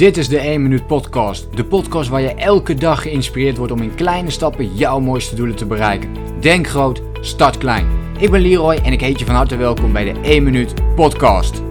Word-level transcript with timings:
Dit 0.00 0.16
is 0.16 0.28
de 0.28 0.38
1 0.38 0.62
Minuut 0.62 0.86
Podcast. 0.86 1.56
De 1.56 1.64
podcast 1.64 2.08
waar 2.08 2.20
je 2.20 2.34
elke 2.34 2.74
dag 2.74 3.02
geïnspireerd 3.02 3.56
wordt 3.56 3.72
om 3.72 3.82
in 3.82 3.94
kleine 3.94 4.30
stappen 4.30 4.74
jouw 4.74 5.00
mooiste 5.00 5.34
doelen 5.34 5.56
te 5.56 5.66
bereiken. 5.66 6.40
Denk 6.40 6.66
groot, 6.66 7.02
start 7.20 7.58
klein. 7.58 8.14
Ik 8.18 8.30
ben 8.30 8.40
Leroy 8.40 8.74
en 8.74 8.92
ik 8.92 9.00
heet 9.00 9.18
je 9.18 9.24
van 9.24 9.34
harte 9.34 9.56
welkom 9.56 9.92
bij 9.92 10.12
de 10.12 10.20
1 10.20 10.42
Minuut 10.42 10.94
Podcast. 10.94 11.62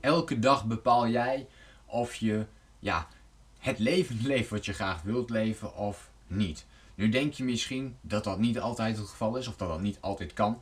Elke 0.00 0.38
dag 0.38 0.64
bepaal 0.64 1.08
jij 1.08 1.46
of 1.86 2.14
je 2.14 2.46
ja, 2.78 3.08
het 3.58 3.78
leven 3.78 4.20
leeft 4.32 4.50
wat 4.50 4.64
je 4.64 4.72
graag 4.72 5.02
wilt 5.02 5.30
leven 5.30 5.76
of 5.76 6.10
niet. 6.26 6.66
Nu 6.94 7.08
denk 7.08 7.32
je 7.32 7.44
misschien 7.44 7.96
dat 8.00 8.24
dat 8.24 8.38
niet 8.38 8.60
altijd 8.60 8.96
het 8.96 9.08
geval 9.08 9.36
is 9.36 9.48
of 9.48 9.56
dat 9.56 9.68
dat 9.68 9.80
niet 9.80 9.98
altijd 10.00 10.32
kan. 10.32 10.60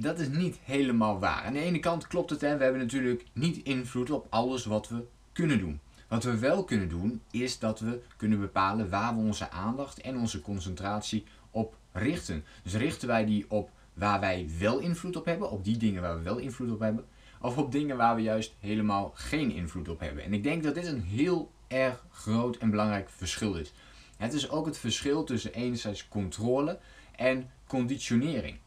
Dat 0.00 0.18
is 0.18 0.28
niet 0.28 0.58
helemaal 0.62 1.18
waar. 1.18 1.42
Aan 1.42 1.52
de 1.52 1.58
ene 1.58 1.78
kant 1.78 2.06
klopt 2.06 2.30
het, 2.30 2.40
hè, 2.40 2.56
we 2.56 2.62
hebben 2.62 2.80
natuurlijk 2.80 3.24
niet 3.32 3.64
invloed 3.64 4.10
op 4.10 4.26
alles 4.30 4.64
wat 4.64 4.88
we 4.88 5.06
kunnen 5.32 5.58
doen. 5.58 5.80
Wat 6.08 6.24
we 6.24 6.38
wel 6.38 6.64
kunnen 6.64 6.88
doen, 6.88 7.22
is 7.30 7.58
dat 7.58 7.80
we 7.80 8.02
kunnen 8.16 8.40
bepalen 8.40 8.90
waar 8.90 9.14
we 9.14 9.20
onze 9.20 9.50
aandacht 9.50 10.00
en 10.00 10.18
onze 10.18 10.40
concentratie 10.40 11.24
op 11.50 11.76
richten. 11.92 12.44
Dus 12.62 12.74
richten 12.74 13.08
wij 13.08 13.24
die 13.24 13.44
op 13.48 13.70
waar 13.94 14.20
wij 14.20 14.50
wel 14.58 14.78
invloed 14.78 15.16
op 15.16 15.24
hebben, 15.24 15.50
op 15.50 15.64
die 15.64 15.76
dingen 15.76 16.02
waar 16.02 16.16
we 16.16 16.22
wel 16.22 16.38
invloed 16.38 16.70
op 16.70 16.80
hebben, 16.80 17.04
of 17.40 17.56
op 17.56 17.72
dingen 17.72 17.96
waar 17.96 18.14
we 18.14 18.22
juist 18.22 18.54
helemaal 18.60 19.12
geen 19.14 19.50
invloed 19.50 19.88
op 19.88 20.00
hebben. 20.00 20.24
En 20.24 20.32
ik 20.32 20.42
denk 20.42 20.62
dat 20.62 20.74
dit 20.74 20.86
een 20.86 21.02
heel 21.02 21.50
erg 21.66 22.04
groot 22.10 22.56
en 22.56 22.70
belangrijk 22.70 23.10
verschil 23.10 23.54
is. 23.54 23.72
Het 24.16 24.32
is 24.32 24.50
ook 24.50 24.66
het 24.66 24.78
verschil 24.78 25.24
tussen 25.24 25.52
enerzijds 25.52 26.08
controle 26.08 26.78
en 27.16 27.50
conditionering 27.66 28.58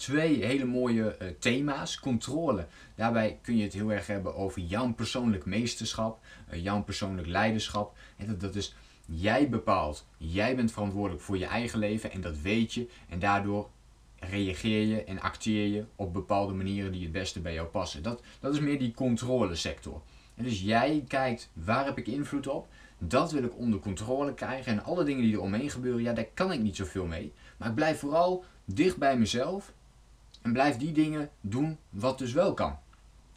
twee 0.00 0.44
hele 0.44 0.64
mooie 0.64 1.16
uh, 1.22 1.28
thema's. 1.38 2.00
Controle. 2.00 2.66
Daarbij 2.94 3.38
kun 3.42 3.56
je 3.56 3.62
het 3.62 3.72
heel 3.72 3.92
erg 3.92 4.06
hebben 4.06 4.34
over 4.34 4.62
jouw 4.62 4.92
persoonlijk 4.92 5.44
meesterschap, 5.44 6.24
uh, 6.52 6.62
jouw 6.62 6.82
persoonlijk 6.82 7.26
leiderschap. 7.26 7.96
Dat 8.38 8.54
is 8.54 8.74
jij 9.06 9.48
bepaalt. 9.48 10.06
Jij 10.16 10.56
bent 10.56 10.72
verantwoordelijk 10.72 11.22
voor 11.22 11.38
je 11.38 11.46
eigen 11.46 11.78
leven 11.78 12.12
en 12.12 12.20
dat 12.20 12.40
weet 12.40 12.72
je. 12.72 12.88
En 13.08 13.18
daardoor 13.18 13.70
reageer 14.18 14.86
je 14.86 15.04
en 15.04 15.20
acteer 15.20 15.66
je 15.66 15.84
op 15.96 16.12
bepaalde 16.12 16.54
manieren 16.54 16.92
die 16.92 17.02
het 17.02 17.12
beste 17.12 17.40
bij 17.40 17.54
jou 17.54 17.68
passen. 17.68 18.02
Dat, 18.02 18.22
dat 18.40 18.54
is 18.54 18.60
meer 18.60 18.78
die 18.78 18.94
controlesector. 18.94 20.02
En 20.34 20.44
dus 20.44 20.60
jij 20.60 21.04
kijkt 21.08 21.50
waar 21.52 21.84
heb 21.84 21.98
ik 21.98 22.06
invloed 22.06 22.46
op. 22.46 22.68
Dat 22.98 23.32
wil 23.32 23.42
ik 23.42 23.56
onder 23.56 23.80
controle 23.80 24.34
krijgen. 24.34 24.72
En 24.72 24.84
alle 24.84 25.04
dingen 25.04 25.22
die 25.22 25.34
er 25.34 25.40
omheen 25.40 25.70
gebeuren, 25.70 26.02
ja, 26.02 26.12
daar 26.12 26.28
kan 26.34 26.52
ik 26.52 26.60
niet 26.60 26.76
zoveel 26.76 27.06
mee. 27.06 27.32
Maar 27.56 27.68
ik 27.68 27.74
blijf 27.74 27.98
vooral 27.98 28.44
dicht 28.64 28.96
bij 28.96 29.18
mezelf 29.18 29.72
en 30.42 30.52
blijf 30.52 30.76
die 30.76 30.92
dingen 30.92 31.30
doen 31.40 31.78
wat 31.90 32.18
dus 32.18 32.32
wel 32.32 32.54
kan. 32.54 32.78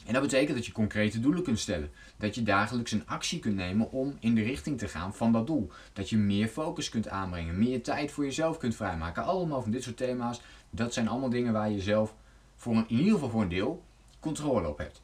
En 0.06 0.14
dat 0.14 0.22
betekent 0.22 0.56
dat 0.56 0.66
je 0.66 0.72
concrete 0.72 1.20
doelen 1.20 1.44
kunt 1.44 1.60
stellen. 1.60 1.92
Dat 2.18 2.36
je 2.36 2.44
dagelijks 2.44 2.92
een 2.92 3.08
actie 3.08 3.40
kunt 3.40 3.56
nemen 3.56 3.92
om 3.92 4.18
in 4.20 4.36
de 4.36 4.42
richting 4.42 4.78
te 4.78 4.88
gaan 4.88 5.16
van 5.16 5.32
dat 5.32 5.48
doel. 5.48 5.72
Dat 5.94 6.10
je 6.10 6.18
meer 6.18 6.48
focus 6.48 6.90
kunt 6.90 7.08
aanbrengen, 7.08 7.60
meer 7.60 7.84
tijd 7.84 8.12
voor 8.12 8.24
jezelf 8.24 8.58
kunt 8.58 8.76
vrijmaken. 8.76 9.24
Allemaal 9.24 9.62
van 9.62 9.72
dit 9.72 9.84
soort 9.84 9.98
thema's. 9.98 10.42
Dat 10.70 10.94
zijn 10.94 11.08
allemaal 11.08 11.30
dingen 11.30 11.54
waar 11.54 11.72
je 11.72 11.82
zelf 11.82 12.16
voor 12.56 12.76
een, 12.76 12.86
in 12.88 12.98
ieder 12.98 13.14
geval 13.14 13.30
voor 13.30 13.42
een 13.42 13.50
deel 13.50 13.84
controle 14.20 14.68
op 14.68 14.78
hebt. 14.78 15.02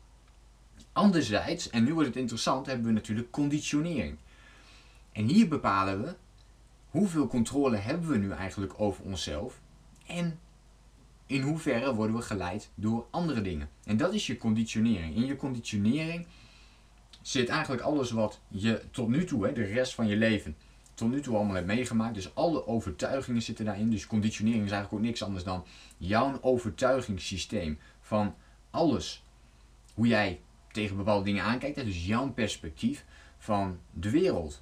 Anderzijds, 0.92 1.70
en 1.70 1.84
nu 1.84 1.94
wordt 1.94 2.08
het 2.08 2.18
interessant, 2.18 2.66
hebben 2.66 2.86
we 2.86 2.92
natuurlijk 2.92 3.32
conditionering. 3.32 4.18
En 5.12 5.28
hier 5.28 5.48
bepalen 5.48 6.02
we 6.02 6.16
hoeveel 6.90 7.28
controle 7.28 7.78
hebben 7.78 8.10
we 8.10 8.18
nu 8.18 8.32
eigenlijk 8.32 8.74
over 8.78 9.04
onszelf 9.04 9.60
en 10.06 10.40
in 11.30 11.42
hoeverre 11.42 11.96
worden 11.96 12.16
we 12.16 12.22
geleid 12.22 12.70
door 12.76 13.08
andere 13.12 13.42
dingen. 13.42 13.70
En 13.84 13.98
dat 13.98 14.14
is 14.14 14.28
je 14.28 14.38
conditionering. 14.38 15.16
In 15.16 15.26
je 15.26 15.36
conditionering 15.36 16.26
zit 17.22 17.50
eigenlijk 17.50 17.82
alles 17.82 18.12
wat 18.12 18.40
je 18.48 18.82
tot 18.92 19.08
nu 19.08 19.24
toe, 19.24 19.46
hè, 19.46 19.54
de 19.54 19.64
rest 19.64 19.96
van 19.96 20.08
je 20.08 20.16
leven, 20.16 20.56
tot 20.94 21.10
nu 21.10 21.22
toe 21.22 21.36
allemaal 21.36 21.56
hebt 21.56 21.68
meegemaakt. 21.68 22.14
Dus 22.14 22.36
alle 22.36 22.68
overtuigingen 22.68 23.42
zitten 23.42 23.66
daarin. 23.66 23.90
Dus 23.90 24.08
conditionering 24.08 24.66
is 24.66 24.72
eigenlijk 24.72 25.02
ook 25.02 25.08
niks 25.08 25.24
anders 25.24 25.44
dan 25.44 25.66
jouw 25.98 26.38
overtuigingssysteem 26.42 27.80
van 28.02 28.36
alles. 28.70 29.24
Hoe 29.94 30.08
jij 30.08 30.40
tegen 30.72 30.98
bepaalde 30.98 31.26
dingen 31.26 31.44
aankijkt. 31.44 31.86
Dus 31.86 32.06
jouw 32.06 32.32
perspectief 32.32 33.06
van 33.38 33.80
de 33.92 34.10
wereld. 34.10 34.62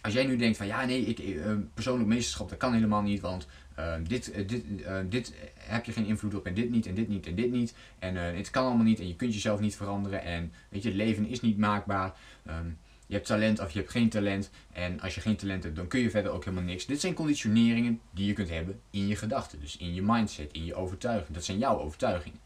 Als 0.00 0.12
jij 0.12 0.26
nu 0.26 0.36
denkt 0.36 0.56
van 0.56 0.66
ja 0.66 0.84
nee, 0.84 1.00
ik, 1.00 1.18
uh, 1.18 1.52
persoonlijk 1.74 2.08
meesterschap 2.08 2.48
dat 2.48 2.58
kan 2.58 2.72
helemaal 2.72 3.02
niet, 3.02 3.20
want 3.20 3.46
uh, 3.78 3.94
dit, 4.02 4.48
dit, 4.48 4.64
dit 5.08 5.34
heb 5.54 5.84
je 5.84 5.92
geen 5.92 6.06
invloed 6.06 6.34
op 6.34 6.46
en 6.46 6.54
dit 6.54 6.70
niet 6.70 6.86
en 6.86 6.94
dit 6.94 7.08
niet 7.08 7.26
en 7.26 7.34
dit 7.34 7.50
niet. 7.50 7.74
En 7.98 8.14
het 8.14 8.50
kan 8.50 8.64
allemaal 8.64 8.84
niet 8.84 9.00
en 9.00 9.08
je 9.08 9.16
kunt 9.16 9.34
jezelf 9.34 9.60
niet 9.60 9.76
veranderen 9.76 10.22
en 10.22 10.52
weet 10.68 10.82
je, 10.82 10.88
het 10.88 10.98
leven 10.98 11.26
is 11.26 11.40
niet 11.40 11.58
maakbaar. 11.58 12.14
Um, 12.48 12.78
je 13.08 13.14
hebt 13.14 13.26
talent 13.26 13.60
of 13.60 13.70
je 13.70 13.78
hebt 13.78 13.90
geen 13.90 14.08
talent. 14.08 14.50
En 14.72 15.00
als 15.00 15.14
je 15.14 15.20
geen 15.20 15.36
talent 15.36 15.62
hebt, 15.62 15.76
dan 15.76 15.88
kun 15.88 16.00
je 16.00 16.10
verder 16.10 16.32
ook 16.32 16.44
helemaal 16.44 16.64
niks. 16.64 16.86
Dit 16.86 17.00
zijn 17.00 17.14
conditioneringen 17.14 18.00
die 18.10 18.26
je 18.26 18.32
kunt 18.32 18.48
hebben 18.48 18.80
in 18.90 19.06
je 19.06 19.16
gedachten. 19.16 19.60
Dus 19.60 19.76
in 19.76 19.94
je 19.94 20.02
mindset, 20.02 20.52
in 20.52 20.64
je 20.64 20.74
overtuiging. 20.74 21.34
Dat 21.34 21.44
zijn 21.44 21.58
jouw 21.58 21.78
overtuigingen. 21.78 22.38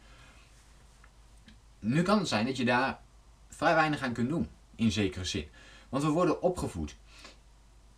Nu 1.79 2.03
kan 2.03 2.19
het 2.19 2.29
zijn 2.29 2.47
dat 2.47 2.57
je 2.57 2.65
daar 2.65 3.01
vrij 3.49 3.75
weinig 3.75 4.03
aan 4.03 4.13
kunt 4.13 4.29
doen, 4.29 4.49
in 4.77 4.93
zekere 4.93 5.25
zin. 5.25 5.47
Want 5.89 6.05
we 6.05 6.11
worden 6.11 6.43
opgevoed. 6.43 6.97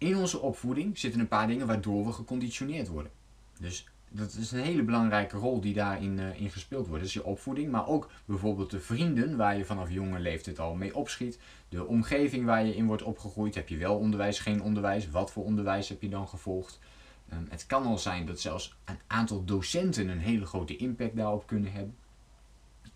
In 0.04 0.16
onze 0.16 0.40
opvoeding 0.40 0.98
zitten 0.98 1.20
een 1.20 1.28
paar 1.28 1.46
dingen 1.46 1.66
waardoor 1.66 2.06
we 2.06 2.12
geconditioneerd 2.12 2.88
worden. 2.88 3.12
Dus 3.58 3.88
dat 4.10 4.34
is 4.34 4.52
een 4.52 4.60
hele 4.60 4.82
belangrijke 4.82 5.36
rol 5.36 5.60
die 5.60 5.74
daarin 5.74 6.18
uh, 6.18 6.40
in 6.40 6.50
gespeeld 6.50 6.86
wordt. 6.86 7.02
Dus 7.02 7.12
je 7.12 7.24
opvoeding, 7.24 7.70
maar 7.70 7.86
ook 7.86 8.10
bijvoorbeeld 8.24 8.70
de 8.70 8.80
vrienden 8.80 9.36
waar 9.36 9.56
je 9.56 9.64
vanaf 9.64 9.90
jonge 9.90 10.18
leeftijd 10.18 10.58
al 10.58 10.74
mee 10.74 10.96
opschiet. 10.96 11.38
De 11.68 11.86
omgeving 11.86 12.44
waar 12.44 12.64
je 12.64 12.76
in 12.76 12.86
wordt 12.86 13.02
opgegroeid. 13.02 13.54
Heb 13.54 13.68
je 13.68 13.76
wel 13.76 13.98
onderwijs, 13.98 14.38
geen 14.38 14.62
onderwijs? 14.62 15.10
Wat 15.10 15.32
voor 15.32 15.44
onderwijs 15.44 15.88
heb 15.88 16.02
je 16.02 16.08
dan 16.08 16.28
gevolgd? 16.28 16.78
Um, 17.32 17.46
het 17.48 17.66
kan 17.66 17.86
al 17.86 17.98
zijn 17.98 18.26
dat 18.26 18.40
zelfs 18.40 18.76
een 18.84 18.98
aantal 19.06 19.44
docenten 19.44 20.08
een 20.08 20.18
hele 20.18 20.46
grote 20.46 20.76
impact 20.76 21.16
daarop 21.16 21.46
kunnen 21.46 21.72
hebben. 21.72 21.96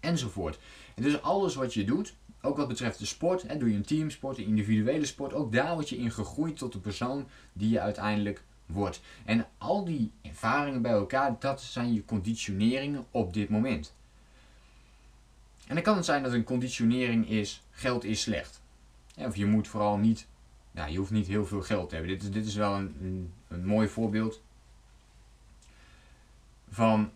Enzovoort. 0.01 0.59
En 0.95 1.03
dus 1.03 1.23
alles 1.23 1.55
wat 1.55 1.75
je 1.75 1.85
doet, 1.85 2.15
ook 2.43 2.56
wat 2.56 2.69
betreft 2.69 2.99
de 2.99 3.06
sport, 3.06 3.43
hè, 3.43 3.56
doe 3.56 3.71
je 3.71 3.76
een 3.76 3.84
teamsport, 3.84 4.38
een 4.38 4.47
individuele 4.47 5.06
sport, 5.06 5.32
ook 5.32 5.53
daar 5.53 5.75
word 5.75 5.88
je 5.88 5.97
in 5.97 6.10
gegroeid 6.10 6.59
tot 6.59 6.72
de 6.72 6.78
persoon 6.78 7.26
die 7.53 7.71
je 7.71 7.81
uiteindelijk 7.81 8.43
wordt. 8.66 9.00
En 9.25 9.47
al 9.59 9.84
die 9.84 10.10
ervaringen 10.22 10.82
bij 10.82 10.93
elkaar, 10.93 11.37
dat 11.38 11.60
zijn 11.60 11.94
je 11.94 12.04
conditioneringen 12.04 13.06
op 13.10 13.32
dit 13.32 13.49
moment. 13.49 13.94
En 15.66 15.75
dan 15.75 15.82
kan 15.82 15.97
het 15.97 16.04
zijn 16.04 16.22
dat 16.22 16.32
een 16.32 16.44
conditionering 16.44 17.28
is, 17.28 17.62
geld 17.71 18.04
is 18.04 18.21
slecht. 18.21 18.60
Of 19.16 19.37
je 19.37 19.47
moet 19.47 19.69
vooral 19.69 19.97
niet, 19.97 20.26
ja, 20.70 20.87
je 20.87 20.99
hoeft 20.99 21.10
niet 21.10 21.26
heel 21.26 21.47
veel 21.47 21.62
geld 21.62 21.88
te 21.88 21.94
hebben. 21.94 22.12
Dit 22.12 22.22
is, 22.22 22.31
dit 22.31 22.47
is 22.47 22.55
wel 22.55 22.75
een, 22.75 22.97
een, 23.00 23.32
een 23.49 23.66
mooi 23.66 23.88
voorbeeld 23.88 24.43
van 26.70 27.10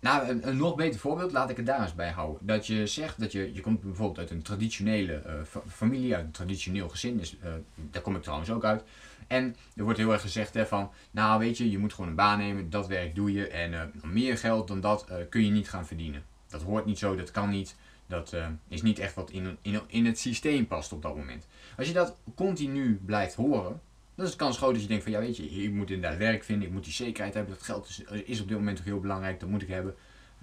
nou, 0.00 0.28
een, 0.28 0.56
nog 0.56 0.74
beter 0.74 1.00
voorbeeld, 1.00 1.32
laat 1.32 1.50
ik 1.50 1.56
het 1.56 1.66
daar 1.66 1.82
eens 1.82 1.94
bij 1.94 2.10
houden. 2.10 2.46
Dat 2.46 2.66
je 2.66 2.86
zegt 2.86 3.20
dat 3.20 3.32
je, 3.32 3.54
je 3.54 3.60
komt 3.60 3.80
bijvoorbeeld 3.80 4.18
uit 4.18 4.30
een 4.30 4.42
traditionele 4.42 5.22
uh, 5.26 5.60
familie, 5.68 6.14
uit 6.14 6.24
een 6.24 6.30
traditioneel 6.30 6.88
gezin, 6.88 7.16
dus, 7.16 7.36
uh, 7.44 7.50
daar 7.90 8.02
kom 8.02 8.16
ik 8.16 8.22
trouwens 8.22 8.50
ook 8.50 8.64
uit. 8.64 8.82
En 9.26 9.56
er 9.76 9.84
wordt 9.84 9.98
heel 9.98 10.12
erg 10.12 10.20
gezegd 10.20 10.54
hè, 10.54 10.66
van, 10.66 10.90
nou 11.10 11.38
weet 11.38 11.58
je, 11.58 11.70
je 11.70 11.78
moet 11.78 11.92
gewoon 11.92 12.10
een 12.10 12.16
baan 12.16 12.38
nemen, 12.38 12.70
dat 12.70 12.86
werk 12.86 13.14
doe 13.14 13.32
je 13.32 13.48
en 13.48 13.72
uh, 13.72 13.80
meer 14.02 14.38
geld 14.38 14.68
dan 14.68 14.80
dat 14.80 15.06
kun 15.28 15.44
je 15.44 15.50
niet 15.50 15.68
gaan 15.68 15.86
verdienen. 15.86 16.24
Dat 16.46 16.62
hoort 16.62 16.84
niet 16.84 16.98
zo, 16.98 17.16
dat 17.16 17.30
kan 17.30 17.48
niet, 17.50 17.76
dat 18.06 18.36
is 18.68 18.82
niet 18.82 18.98
echt 18.98 19.14
wat 19.14 19.30
in, 19.30 19.56
in, 19.62 19.80
in 19.86 20.06
het 20.06 20.18
systeem 20.18 20.66
past 20.66 20.92
op 20.92 21.02
dat 21.02 21.16
moment. 21.16 21.46
Als 21.76 21.86
je 21.86 21.92
dat 21.92 22.16
continu 22.34 23.00
blijft 23.04 23.34
horen, 23.34 23.80
dan 24.18 24.26
is 24.26 24.32
de 24.32 24.38
kans 24.38 24.56
groot 24.56 24.72
dat 24.72 24.82
je 24.82 24.88
denkt 24.88 25.02
van 25.02 25.12
ja 25.12 25.18
weet 25.18 25.36
je, 25.36 25.48
ik 25.48 25.72
moet 25.72 25.90
inderdaad 25.90 26.18
werk 26.18 26.44
vinden, 26.44 26.66
ik 26.68 26.74
moet 26.74 26.84
die 26.84 26.92
zekerheid 26.92 27.34
hebben, 27.34 27.54
dat 27.54 27.62
geld 27.62 27.88
is, 27.88 28.02
is 28.24 28.40
op 28.40 28.48
dit 28.48 28.56
moment 28.56 28.76
toch 28.76 28.84
heel 28.84 29.00
belangrijk, 29.00 29.40
dat 29.40 29.48
moet 29.48 29.62
ik 29.62 29.68
hebben. 29.68 29.94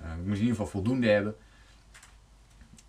Uh, 0.01 0.11
ik 0.11 0.17
moet 0.17 0.35
in 0.35 0.41
ieder 0.41 0.49
geval 0.49 0.67
voldoende 0.67 1.07
hebben. 1.07 1.35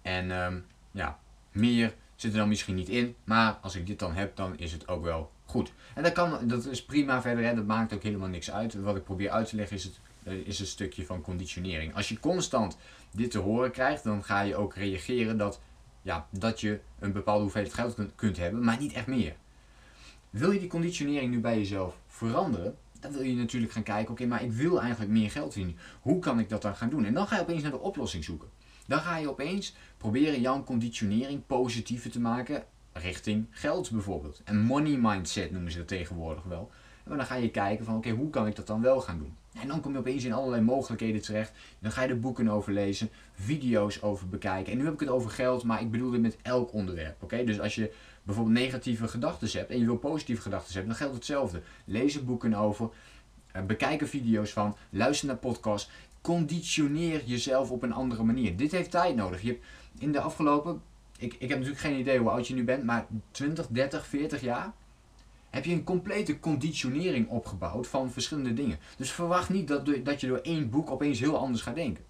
En 0.03 0.31
um, 0.31 0.67
ja, 0.91 1.19
meer 1.53 1.95
zit 2.15 2.33
er 2.33 2.39
dan 2.39 2.49
misschien 2.49 2.75
niet 2.75 2.89
in, 2.89 3.15
maar 3.25 3.53
als 3.53 3.75
ik 3.75 3.87
dit 3.87 3.99
dan 3.99 4.15
heb, 4.15 4.37
dan 4.37 4.59
is 4.59 4.73
het 4.73 4.89
ook 4.89 5.05
wel 5.05 5.31
goed. 5.45 5.73
En 5.95 6.03
dat, 6.03 6.13
kan, 6.13 6.49
dat 6.49 6.67
is 6.67 6.85
prima 6.85 7.23
verder, 7.23 7.45
hè, 7.45 7.55
dat 7.55 7.67
maakt 7.67 7.95
ook 7.95 8.03
helemaal 8.03 8.29
niks 8.29 8.51
uit. 8.51 8.75
Wat 8.75 8.97
ik 8.97 9.05
probeer 9.05 9.31
uit 9.31 9.49
te 9.49 9.57
leggen 9.57 9.77
is 9.77 9.85
het, 9.85 10.01
uh, 10.25 10.33
is 10.33 10.61
een 10.61 10.67
stukje 10.67 11.07
van 11.07 11.23
conditionering. 11.23 11.95
Als 11.95 12.09
je 12.09 12.21
constant 12.21 12.77
dit 13.11 13.31
te 13.31 13.39
horen 13.39 13.71
krijgt, 13.71 14.05
dan 14.05 14.25
ga 14.25 14.41
je 14.41 14.57
ook 14.57 14.75
reageren 14.75 15.39
dat, 15.39 15.61
ja, 16.03 16.27
dat 16.31 16.61
je 16.61 16.81
een 16.99 17.13
bepaalde 17.13 17.43
hoeveelheid 17.43 17.75
geld 17.75 17.97
kunt 18.15 18.37
hebben, 18.37 18.65
maar 18.65 18.79
niet 18.79 18.93
echt 18.93 19.07
meer. 19.07 19.37
Wil 20.37 20.51
je 20.51 20.59
die 20.59 20.69
conditionering 20.69 21.31
nu 21.31 21.41
bij 21.41 21.57
jezelf 21.57 21.99
veranderen, 22.07 22.77
dan 23.01 23.13
wil 23.13 23.23
je 23.23 23.35
natuurlijk 23.35 23.73
gaan 23.73 23.83
kijken, 23.83 24.13
oké, 24.13 24.27
maar 24.27 24.43
ik 24.43 24.53
wil 24.53 24.81
eigenlijk 24.81 25.11
meer 25.11 25.31
geld 25.31 25.53
verdienen. 25.53 25.81
Hoe 26.01 26.19
kan 26.19 26.39
ik 26.39 26.49
dat 26.49 26.63
dan 26.63 26.77
gaan 26.77 26.89
doen? 26.89 27.05
En 27.05 27.15
dan 27.15 27.27
ga 27.27 27.37
je 27.37 27.43
opeens 27.43 27.63
naar 27.63 27.71
de 27.71 27.79
oplossing 27.79 28.25
zoeken. 28.25 28.49
Dan 28.87 28.99
ga 28.99 29.17
je 29.17 29.31
opeens 29.31 29.75
proberen 29.97 30.41
jouw 30.41 30.65
conditionering 30.65 31.47
positiever 31.47 32.11
te 32.11 32.21
maken 32.21 32.65
richting 32.93 33.47
geld 33.51 33.91
bijvoorbeeld. 33.91 34.41
En 34.45 34.59
money 34.59 34.97
mindset 34.97 35.51
noemen 35.51 35.73
ze 35.73 35.79
dat 35.79 35.89
tegenwoordig 35.89 36.43
wel. 36.45 36.71
En 37.05 37.17
dan 37.17 37.27
ga 37.27 37.35
je 37.35 37.51
kijken 37.51 37.85
van, 37.85 37.97
oké, 37.97 38.11
hoe 38.11 38.31
kan 38.31 38.47
ik 38.47 38.57
dat 38.57 38.67
dan 38.67 38.81
wel 38.81 39.01
gaan 39.01 39.19
doen? 39.19 39.37
En 39.61 39.69
dan 39.69 39.81
kom 39.81 39.93
je 39.93 39.99
opeens 39.99 40.25
in 40.25 40.33
allerlei 40.33 40.63
mogelijkheden 40.63 41.23
terecht. 41.23 41.53
Dan 41.79 41.93
ga 41.93 42.03
je 42.03 42.09
er 42.09 42.21
boeken 42.21 42.49
over 42.49 42.73
lezen, 42.73 43.09
video's 43.35 44.03
over 44.03 44.29
bekijken. 44.29 44.73
En 44.73 44.79
nu 44.79 44.85
heb 44.85 44.95
ik 44.95 45.01
het 45.01 45.09
over 45.09 45.31
geld, 45.31 45.65
maar 45.65 45.81
ik 45.81 45.91
bedoel 45.91 46.11
dit 46.11 46.21
met 46.21 46.37
elk 46.43 46.73
onderwerp. 46.73 47.23
Oké? 47.23 47.45
Dus 47.45 47.61
als 47.61 47.75
je 47.75 47.93
bijvoorbeeld 48.23 48.57
negatieve 48.57 49.09
gedachten 49.09 49.49
hebt 49.59 49.71
en 49.71 49.79
je 49.79 49.85
wil 49.85 49.97
positieve 49.97 50.43
gedachten 50.43 50.73
hebben, 50.73 50.89
dan 50.89 50.99
geldt 50.99 51.15
hetzelfde. 51.15 51.63
Lees 51.85 52.25
boeken 52.25 52.55
over, 52.55 52.91
eh, 53.53 53.63
bekijk 53.63 54.01
er 54.01 54.09
video's 54.09 54.53
van, 54.53 54.77
luister 54.91 55.27
naar 55.29 55.37
podcasts. 55.37 55.91
Conditioneer 56.21 57.25
jezelf 57.25 57.71
op 57.71 57.83
een 57.83 57.93
andere 57.93 58.23
manier. 58.23 58.57
Dit 58.57 58.73
heeft 58.73 58.91
tijd 58.91 59.17
nodig. 59.17 59.43
Je 59.43 59.49
hebt 59.49 59.65
in 59.99 60.13
de 60.13 60.21
afgelopen, 60.21 60.83
ik, 61.19 61.35
ik 61.35 61.49
heb 61.49 61.59
natuurlijk 61.59 61.81
geen 61.81 61.99
idee 61.99 62.19
hoe 62.19 62.31
oud 62.31 62.49
je 62.49 62.55
nu 62.55 62.65
bent, 62.65 62.85
maar 62.85 63.07
20, 63.31 63.67
30, 63.67 64.07
40 64.07 64.41
jaar 64.41 64.73
heb 65.57 65.65
je 65.65 65.73
een 65.73 65.85
complete 65.85 66.41
conditionering 66.41 67.29
opgebouwd 67.29 67.87
van 67.87 68.11
verschillende 68.11 68.55
dingen. 68.55 68.79
Dus 68.97 69.11
verwacht 69.11 69.49
niet 69.49 69.69
dat, 69.69 69.87
dat 70.05 70.21
je 70.21 70.27
door 70.27 70.39
één 70.39 70.71
boek 70.71 70.91
opeens 70.91 71.21
heel 71.21 71.39
anders 71.39 71.63
gaat 71.63 71.75
denken. 71.75 72.05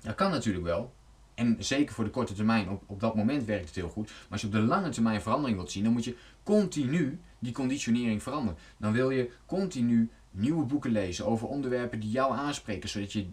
Dat 0.00 0.14
kan 0.14 0.30
natuurlijk 0.30 0.64
wel. 0.64 0.92
En 1.34 1.56
zeker 1.58 1.94
voor 1.94 2.04
de 2.04 2.10
korte 2.10 2.34
termijn, 2.34 2.68
op, 2.68 2.82
op 2.86 3.00
dat 3.00 3.14
moment 3.14 3.44
werkt 3.44 3.66
het 3.66 3.74
heel 3.74 3.88
goed. 3.88 4.06
Maar 4.06 4.26
als 4.30 4.40
je 4.40 4.46
op 4.46 4.52
de 4.52 4.60
lange 4.60 4.88
termijn 4.88 5.22
verandering 5.22 5.56
wilt 5.56 5.70
zien, 5.70 5.84
dan 5.84 5.92
moet 5.92 6.04
je 6.04 6.16
continu 6.42 7.20
die 7.38 7.52
conditionering 7.52 8.22
veranderen. 8.22 8.58
Dan 8.76 8.92
wil 8.92 9.10
je 9.10 9.30
continu 9.46 10.10
nieuwe 10.30 10.64
boeken 10.64 10.90
lezen 10.90 11.26
over 11.26 11.48
onderwerpen 11.48 12.00
die 12.00 12.10
jou 12.10 12.32
aanspreken, 12.32 12.88
zodat 12.88 13.12
je 13.12 13.26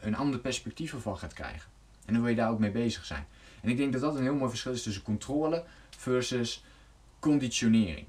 een 0.00 0.16
ander 0.16 0.40
perspectief 0.40 0.92
ervan 0.92 1.18
gaat 1.18 1.32
krijgen. 1.32 1.70
En 2.04 2.12
dan 2.12 2.22
wil 2.22 2.30
je 2.30 2.36
daar 2.36 2.50
ook 2.50 2.58
mee 2.58 2.70
bezig 2.70 3.04
zijn. 3.04 3.26
En 3.62 3.68
ik 3.68 3.76
denk 3.76 3.92
dat 3.92 4.00
dat 4.00 4.16
een 4.16 4.22
heel 4.22 4.34
mooi 4.34 4.50
verschil 4.50 4.72
is 4.72 4.82
tussen 4.82 5.02
controle 5.02 5.64
versus 5.90 6.64
conditionering. 7.18 8.06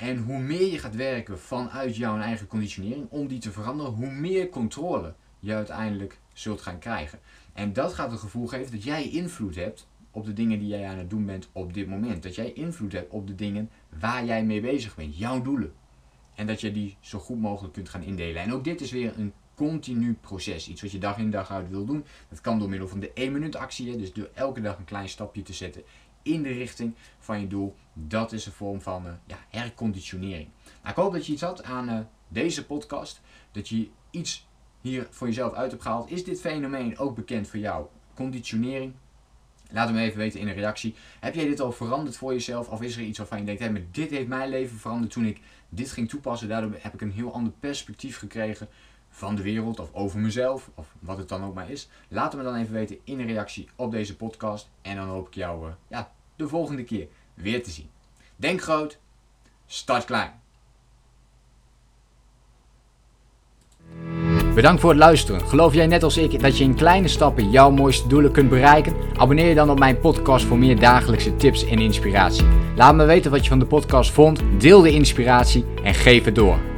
En 0.00 0.18
hoe 0.18 0.38
meer 0.38 0.70
je 0.70 0.78
gaat 0.78 0.94
werken 0.94 1.38
vanuit 1.38 1.96
jouw 1.96 2.18
eigen 2.18 2.46
conditionering 2.46 3.06
om 3.10 3.26
die 3.26 3.38
te 3.38 3.52
veranderen, 3.52 3.92
hoe 3.92 4.10
meer 4.10 4.48
controle 4.48 5.14
je 5.38 5.54
uiteindelijk 5.54 6.18
zult 6.32 6.60
gaan 6.60 6.78
krijgen. 6.78 7.18
En 7.52 7.72
dat 7.72 7.94
gaat 7.94 8.10
het 8.10 8.20
gevoel 8.20 8.46
geven 8.46 8.72
dat 8.72 8.82
jij 8.82 9.10
invloed 9.10 9.54
hebt 9.54 9.88
op 10.10 10.24
de 10.24 10.32
dingen 10.32 10.58
die 10.58 10.68
jij 10.68 10.86
aan 10.86 10.98
het 10.98 11.10
doen 11.10 11.26
bent 11.26 11.48
op 11.52 11.74
dit 11.74 11.88
moment. 11.88 12.22
Dat 12.22 12.34
jij 12.34 12.52
invloed 12.52 12.92
hebt 12.92 13.12
op 13.12 13.26
de 13.26 13.34
dingen 13.34 13.70
waar 14.00 14.24
jij 14.24 14.44
mee 14.44 14.60
bezig 14.60 14.94
bent, 14.96 15.18
jouw 15.18 15.42
doelen. 15.42 15.72
En 16.34 16.46
dat 16.46 16.60
je 16.60 16.72
die 16.72 16.96
zo 17.00 17.18
goed 17.18 17.40
mogelijk 17.40 17.74
kunt 17.74 17.88
gaan 17.88 18.02
indelen. 18.02 18.42
En 18.42 18.52
ook 18.52 18.64
dit 18.64 18.80
is 18.80 18.90
weer 18.90 19.12
een 19.18 19.32
continu 19.54 20.16
proces. 20.20 20.68
Iets 20.68 20.82
wat 20.82 20.92
je 20.92 20.98
dag 20.98 21.18
in 21.18 21.30
dag 21.30 21.50
uit 21.50 21.70
wil 21.70 21.84
doen. 21.84 22.04
Dat 22.28 22.40
kan 22.40 22.58
door 22.58 22.68
middel 22.68 22.88
van 22.88 23.00
de 23.00 23.12
1 23.12 23.32
minuut 23.32 23.56
actie. 23.56 23.96
Dus 23.96 24.12
door 24.12 24.30
elke 24.34 24.60
dag 24.60 24.78
een 24.78 24.84
klein 24.84 25.08
stapje 25.08 25.42
te 25.42 25.52
zetten 25.52 25.82
in 26.22 26.42
de 26.42 26.52
richting 26.52 26.94
van 27.18 27.40
je 27.40 27.46
doel. 27.46 27.76
Dat 27.92 28.32
is 28.32 28.46
een 28.46 28.52
vorm 28.52 28.80
van 28.80 29.06
uh, 29.06 29.12
ja, 29.26 29.38
herconditionering. 29.48 30.48
Nou, 30.64 30.88
ik 30.88 30.94
hoop 30.94 31.12
dat 31.12 31.26
je 31.26 31.32
iets 31.32 31.42
had 31.42 31.62
aan 31.62 31.88
uh, 31.88 31.98
deze 32.28 32.66
podcast. 32.66 33.20
Dat 33.52 33.68
je 33.68 33.88
iets 34.10 34.48
hier 34.80 35.06
voor 35.10 35.26
jezelf 35.26 35.52
uit 35.52 35.70
hebt 35.70 35.82
gehaald. 35.82 36.10
Is 36.10 36.24
dit 36.24 36.40
fenomeen 36.40 36.98
ook 36.98 37.14
bekend 37.14 37.48
voor 37.48 37.58
jou? 37.58 37.86
Conditionering? 38.14 38.94
Laat 39.70 39.92
me 39.92 40.00
even 40.00 40.18
weten 40.18 40.40
in 40.40 40.48
een 40.48 40.54
reactie. 40.54 40.94
Heb 41.20 41.34
jij 41.34 41.44
dit 41.44 41.60
al 41.60 41.72
veranderd 41.72 42.16
voor 42.16 42.32
jezelf? 42.32 42.68
Of 42.68 42.82
is 42.82 42.96
er 42.96 43.02
iets 43.02 43.18
waarvan 43.18 43.38
je 43.38 43.44
denkt, 43.44 43.60
hey, 43.60 43.86
dit 43.90 44.10
heeft 44.10 44.28
mijn 44.28 44.48
leven 44.48 44.78
veranderd 44.78 45.12
toen 45.12 45.24
ik 45.24 45.40
dit 45.68 45.90
ging 45.90 46.08
toepassen. 46.08 46.48
Daardoor 46.48 46.76
heb 46.78 46.94
ik 46.94 47.00
een 47.00 47.12
heel 47.12 47.32
ander 47.32 47.52
perspectief 47.60 48.18
gekregen 48.18 48.68
van 49.10 49.34
de 49.34 49.42
wereld 49.42 49.80
of 49.80 49.88
over 49.92 50.18
mezelf 50.18 50.70
of 50.74 50.94
wat 50.98 51.18
het 51.18 51.28
dan 51.28 51.44
ook 51.44 51.54
maar 51.54 51.70
is. 51.70 51.88
Laat 52.08 52.36
me 52.36 52.42
dan 52.42 52.54
even 52.54 52.74
weten 52.74 52.98
in 53.04 53.20
een 53.20 53.26
reactie 53.26 53.68
op 53.76 53.90
deze 53.90 54.16
podcast. 54.16 54.70
En 54.82 54.96
dan 54.96 55.08
hoop 55.08 55.26
ik 55.26 55.34
jou 55.34 55.66
uh, 55.66 55.72
ja, 55.88 56.12
de 56.36 56.48
volgende 56.48 56.84
keer 56.84 57.06
weer 57.34 57.62
te 57.62 57.70
zien. 57.70 57.90
Denk 58.36 58.62
groot, 58.62 58.98
start 59.66 60.04
klein. 60.04 60.40
Bedankt 64.54 64.80
voor 64.80 64.90
het 64.90 64.98
luisteren. 64.98 65.40
Geloof 65.40 65.74
jij 65.74 65.86
net 65.86 66.02
als 66.02 66.16
ik 66.16 66.40
dat 66.40 66.58
je 66.58 66.64
in 66.64 66.74
kleine 66.74 67.08
stappen 67.08 67.50
jouw 67.50 67.70
mooiste 67.70 68.08
doelen 68.08 68.32
kunt 68.32 68.48
bereiken? 68.48 68.94
Abonneer 69.16 69.48
je 69.48 69.54
dan 69.54 69.70
op 69.70 69.78
mijn 69.78 70.00
podcast 70.00 70.44
voor 70.44 70.58
meer 70.58 70.80
dagelijkse 70.80 71.36
tips 71.36 71.64
en 71.64 71.78
inspiratie. 71.78 72.46
Laat 72.76 72.94
me 72.94 73.04
weten 73.04 73.30
wat 73.30 73.42
je 73.42 73.48
van 73.48 73.58
de 73.58 73.66
podcast 73.66 74.10
vond, 74.10 74.40
deel 74.58 74.80
de 74.80 74.92
inspiratie 74.92 75.64
en 75.82 75.94
geef 75.94 76.24
het 76.24 76.34
door. 76.34 76.69